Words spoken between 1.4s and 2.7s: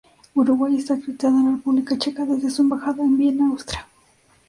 la República Checa desde su